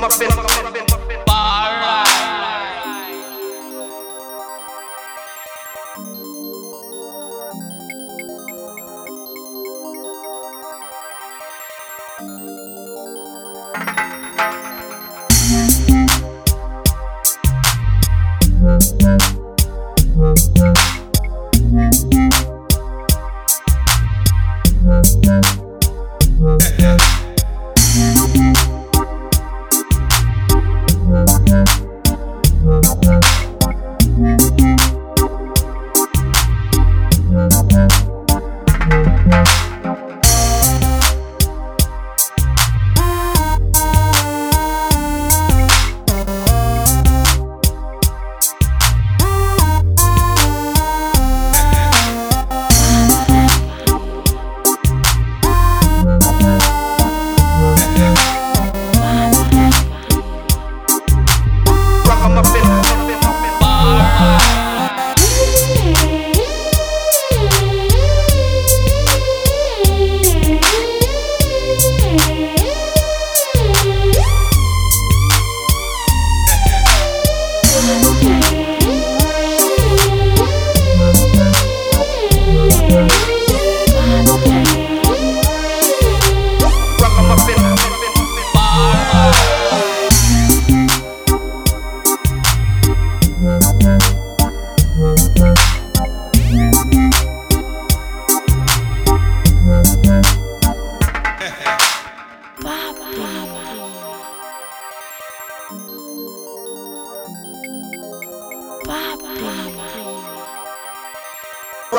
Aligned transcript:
I'm 0.00 0.04
up 0.04 0.20
in, 0.22 0.30
I'm 0.30 0.66
up 0.66 0.76
in. 0.76 0.89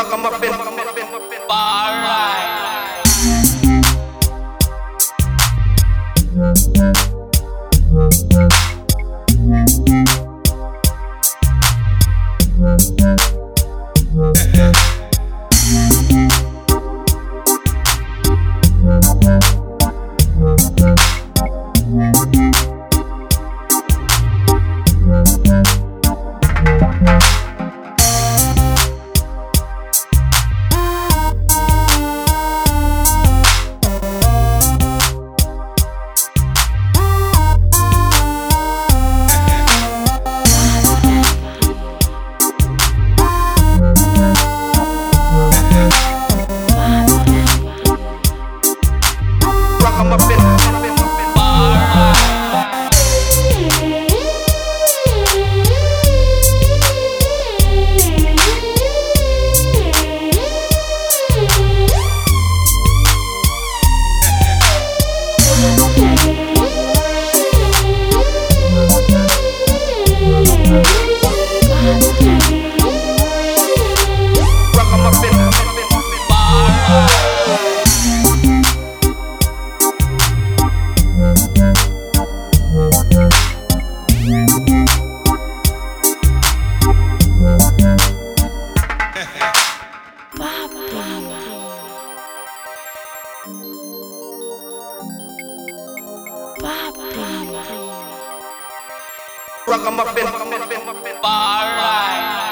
Paragama 0.02 0.30
Pimp. 0.42 1.81
Ragamuffin. 99.72 100.28
Bar. 101.24 102.51